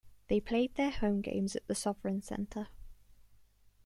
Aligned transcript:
They 0.29 0.39
played 0.39 0.73
their 0.73 0.89
home 0.89 1.21
games 1.21 1.55
at 1.55 1.67
the 1.67 1.75
Sovereign 1.75 2.23
Center. 2.23 2.69